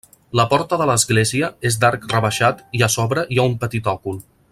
[0.39, 4.19] La porta de l'església és d'arc rebaixat i a sobre hi ha un petit òcul.